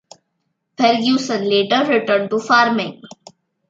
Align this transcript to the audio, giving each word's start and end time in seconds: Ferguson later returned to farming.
Ferguson 0.79 1.47
later 1.47 1.85
returned 1.85 2.31
to 2.31 2.39
farming. 2.39 3.03